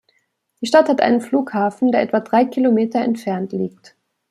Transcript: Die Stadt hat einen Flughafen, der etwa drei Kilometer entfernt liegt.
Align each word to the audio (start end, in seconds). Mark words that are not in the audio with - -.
Die 0.61 0.65
Stadt 0.65 0.89
hat 0.89 0.99
einen 0.99 1.21
Flughafen, 1.21 1.91
der 1.91 2.01
etwa 2.01 2.21
drei 2.21 2.45
Kilometer 2.45 3.01
entfernt 3.03 3.51
liegt. 3.51 3.95